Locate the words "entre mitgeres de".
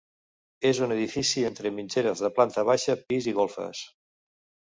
1.49-2.31